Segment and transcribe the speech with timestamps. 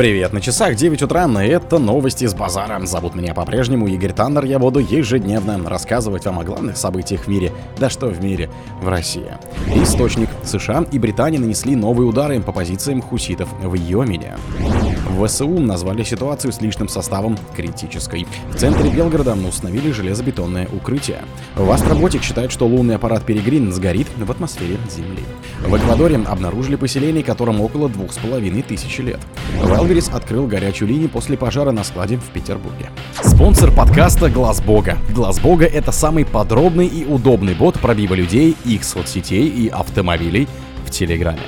[0.00, 2.80] Привет, на часах 9 утра, и это новости с базара.
[2.86, 7.52] Зовут меня по-прежнему Игорь Таннер, я буду ежедневно рассказывать вам о главных событиях в мире,
[7.76, 8.48] да что в мире,
[8.80, 9.30] в России.
[9.74, 10.30] Источник.
[10.42, 14.38] США и Британия нанесли новые удары по позициям хуситов в Йемене.
[15.26, 18.26] ВСУ назвали ситуацию с личным составом критической.
[18.50, 21.22] В центре Белгорода установили железобетонное укрытие.
[21.56, 25.22] В Астроботик считают, что лунный аппарат Перегрин сгорит в атмосфере Земли.
[25.64, 29.20] В Эквадоре обнаружили поселение, которым около двух с половиной тысячи лет.
[29.62, 32.90] Валверис открыл горячую линию после пожара на складе в Петербурге.
[33.22, 34.98] Спонсор подкаста Глаз Бога.
[35.14, 40.48] Глаз Бога это самый подробный и удобный бот пробива людей, их соцсетей и автомобилей
[40.84, 41.40] в Телеграме.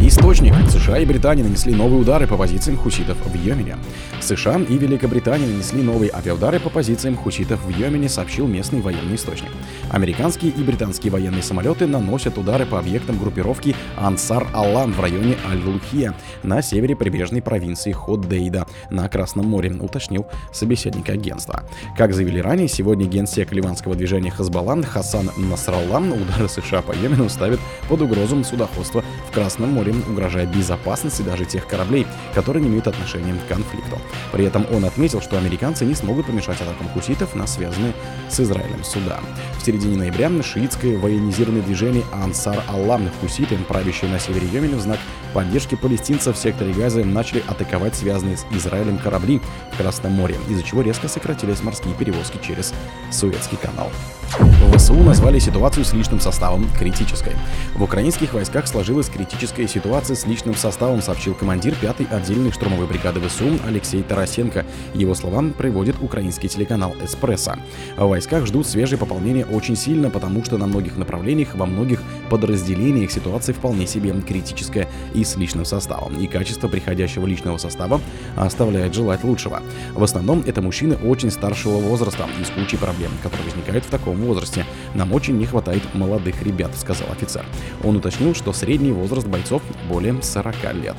[0.00, 0.54] Источник.
[0.70, 3.76] США и Британия нанесли новые удары по позициям хуситов в Йемене.
[4.20, 9.50] США и Великобритания нанесли новые авиаудары по позициям хуситов в Йемене, сообщил местный военный источник.
[9.90, 16.14] Американские и британские военные самолеты наносят удары по объектам группировки Ансар Аллан в районе Аль-Лухия
[16.42, 21.64] на севере прибрежной провинции Ходдейда на Красном море, уточнил собеседник агентства.
[21.98, 27.60] Как заявили ранее, сегодня генсек ливанского движения Хазбалан Хасан Насралла удары США по Йемену ставят
[27.88, 33.34] под угрозу судоходство в Красном море, угрожая безопасности даже тех кораблей, которые не имеют отношения
[33.34, 33.98] к конфликту.
[34.32, 37.92] При этом он отметил, что американцы не смогут помешать атакам хуситов на связанные
[38.28, 39.20] с Израилем суда.
[39.58, 44.98] В середине ноября шиитское военизированное движение Ансар Аллах хуситы, правящее на севере Йемена в знак
[45.36, 50.62] поддержки палестинцев в секторе Газа, начали атаковать связанные с Израилем корабли в Красном море, из-за
[50.62, 52.72] чего резко сократились морские перевозки через
[53.12, 53.90] Суэцкий канал.
[54.38, 57.34] В ВСУ назвали ситуацию с личным составом критической.
[57.74, 63.20] В украинских войсках сложилась критическая ситуация с личным составом, сообщил командир 5-й отдельной штурмовой бригады
[63.20, 64.64] ВСУ Алексей Тарасенко.
[64.94, 67.56] Его словам приводит украинский телеканал «Эспрессо».
[67.96, 73.10] В войсках ждут свежее пополнение очень сильно, потому что на многих направлениях, во многих подразделениях
[73.10, 76.18] ситуация вполне себе критическая и с личным составом.
[76.18, 78.00] И качество приходящего личного состава
[78.36, 79.62] оставляет желать лучшего.
[79.92, 84.16] В основном это мужчины очень старшего возраста и с кучей проблем, которые возникают в таком
[84.16, 84.64] возрасте.
[84.94, 87.44] Нам очень не хватает молодых ребят, сказал офицер.
[87.84, 90.96] Он уточнил, что средний возраст бойцов более 40 лет.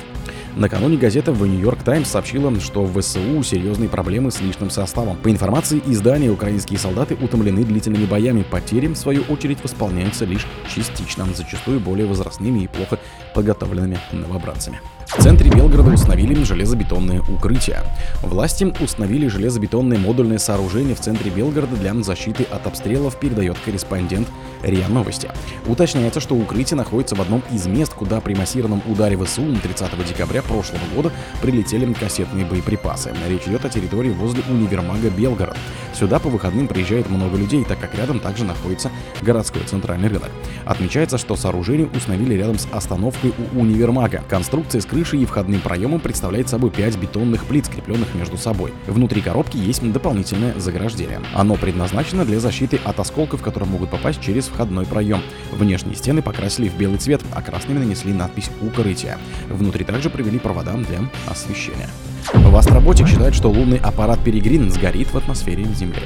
[0.58, 5.16] Накануне газета в Нью-Йорк Таймс сообщила, что в ВСУ серьезные проблемы с личным составом.
[5.16, 8.42] По информации издания, украинские солдаты утомлены длительными боями.
[8.42, 12.98] Потери, в свою очередь, восполняются лишь частично, зачастую более возрастными и плохо
[13.36, 14.80] подготовленными новобранцами.
[15.06, 17.82] В центре Белгорода установили железобетонное укрытие.
[18.22, 24.28] Власти установили железобетонное модульное сооружение в центре Белгорода для защиты от обстрелов, передает корреспондент
[24.62, 25.30] РИА Новости.
[25.66, 30.42] Уточняется, что укрытие находится в одном из мест, куда при массированном ударе ВСУ 30 декабря
[30.42, 33.14] прошлого года прилетели кассетные боеприпасы.
[33.28, 35.56] Речь идет о территории возле универмага Белгород.
[35.94, 38.90] Сюда по выходным приезжает много людей, так как рядом также находится
[39.22, 40.30] городской центральный рынок.
[40.64, 44.22] Отмечается, что сооружение установили рядом с остановкой у универмага.
[44.28, 48.72] Конструкция с крышей и входным проемом представляет собой 5 бетонных плит, скрепленных между собой.
[48.86, 51.20] Внутри коробки есть дополнительное заграждение.
[51.34, 55.22] Оно предназначено для защиты от осколков, которые могут попасть через входной проем.
[55.52, 59.18] Внешние стены покрасили в белый цвет, а красными нанесли надпись «Укрытие».
[59.48, 61.88] Внутри также провели провода для освещения.
[62.34, 66.02] В Астроботик считают, что лунный аппарат Перегрин сгорит в атмосфере Земли.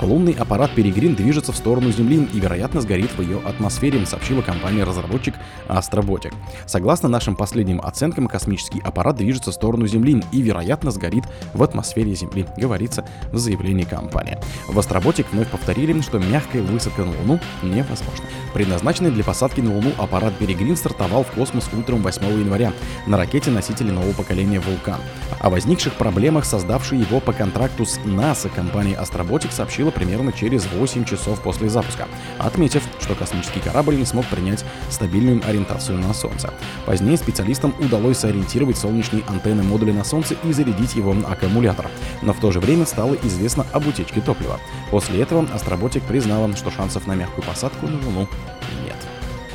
[0.00, 5.34] Лунный аппарат Перегрин движется в сторону Земли и, вероятно, сгорит в ее атмосфере, сообщила компания-разработчик
[5.68, 6.32] Астроботик.
[6.66, 12.14] Согласно нашим последним оценкам, космический аппарат движется в сторону Земли и, вероятно, сгорит в атмосфере
[12.14, 14.38] Земли, говорится в заявлении компании.
[14.68, 18.24] В Астроботик вновь повторили, что мягкая высадка на Луну невозможна.
[18.54, 22.72] Предназначенный для посадки на Луну аппарат Перегрин стартовал в космос утром 8 января
[23.06, 25.00] на ракете-носителе нового поколения «Вулкан».
[25.40, 31.04] О возникших проблемах, создавшей его по контракту с НАСА, компания Астроботик сообщила примерно через 8
[31.04, 32.06] часов после запуска,
[32.38, 36.54] отметив, что космический корабль не смог принять стабильную ориентацию на Солнце.
[36.84, 41.90] Позднее специалистам удалось сориентировать солнечные антенны модуля на Солнце и зарядить его аккумулятор.
[42.22, 44.60] Но в то же время стало известно об утечке топлива.
[44.92, 48.28] После этого Астроботик признала, что шансов на мягкую посадку на Луну.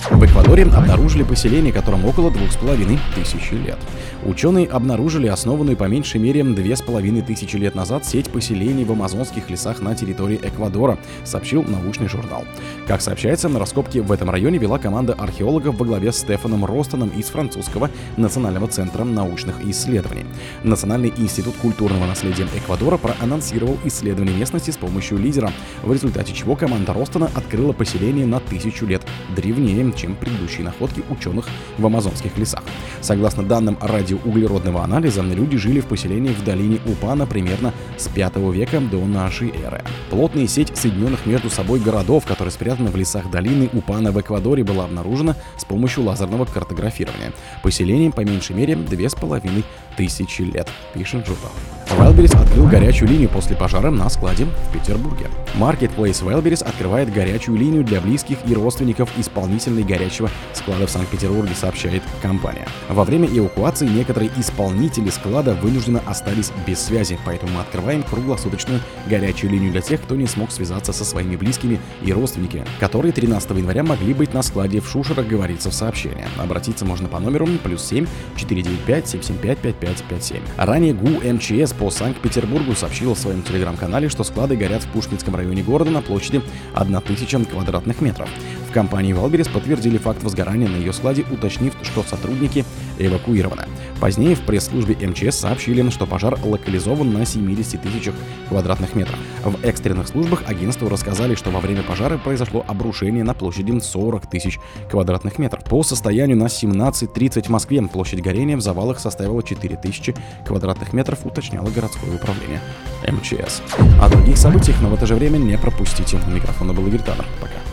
[0.10, 3.78] В Эквадоре обнаружили поселение, которому около двух с половиной тысячи лет.
[4.26, 8.92] Ученые обнаружили основанную по меньшей мере две с половиной тысячи лет назад сеть поселений в
[8.92, 12.46] амазонских лесах на территории Эквадора, сообщил научный журнал.
[12.88, 17.10] Как сообщается, на раскопки в этом районе вела команда археологов во главе с Стефаном Ростоном
[17.10, 20.26] из французского Национального центра научных исследований.
[20.64, 25.52] Национальный институт культурного наследия Эквадора проанонсировал исследование местности с помощью лидера,
[25.84, 29.04] в результате чего команда Ростона открыла поселение на тысячу лет
[29.36, 31.48] древнее чем предыдущие находки ученых
[31.78, 32.64] в амазонских лесах.
[33.02, 38.80] Согласно данным радиоуглеродного анализа, люди жили в поселении в долине Упана примерно с 5 века
[38.80, 39.84] до нашей эры.
[40.10, 44.86] Плотная сеть соединенных между собой городов, которые спрятаны в лесах долины Упана в Эквадоре, была
[44.86, 47.34] обнаружена с помощью лазерного картографирования.
[47.64, 49.64] Поселение по меньшей мере две с половиной
[49.98, 51.52] тысячи лет, пишет журнал.
[51.98, 55.28] Wildberries открыл горячую линию после пожара на складе в Петербурге.
[55.56, 62.02] Marketplace Wildberries открывает горячую линию для близких и родственников исполнительной горячего склада в Санкт-Петербурге, сообщает
[62.22, 62.66] компания.
[62.90, 69.52] Во время эвакуации некоторые исполнители склада вынуждены остались без связи, поэтому мы открываем круглосуточную горячую
[69.52, 73.84] линию для тех, кто не смог связаться со своими близкими и родственниками, которые 13 января
[73.84, 76.26] могли быть на складе в Шушерах, говорится в сообщении.
[76.38, 78.06] Обратиться можно по номеру плюс 7
[78.38, 80.42] 495 775 5557.
[80.58, 85.64] Ранее ГУ МЧС по Санкт-Петербургу сообщила в своем телеграм-канале, что склады горят в Пушкинском районе
[85.64, 86.44] города на площади
[86.76, 88.30] 1000 квадратных метров.
[88.70, 92.66] В компании Wildberries подтвердили факт возгорания на ее складе, уточнив, что сотрудники
[93.00, 93.64] эвакуированы.
[94.02, 98.16] Позднее в пресс-службе МЧС сообщили, что пожар локализован на 70 тысячах
[98.50, 99.20] квадратных метров.
[99.44, 104.60] В экстренных службах агентству рассказали, что во время пожара произошло обрушение на площади 40 тысяч
[104.90, 105.64] квадратных метров.
[105.66, 110.16] По состоянию на 17.30 в Москве площадь горения в завалах составила 4 тысячи
[110.48, 112.60] квадратных метров, уточняло городское управление
[113.08, 113.62] МЧС.
[114.02, 116.20] О других событиях, но в это же время не пропустите.
[116.28, 117.02] У микрофона был Игорь.
[117.40, 117.71] Пока.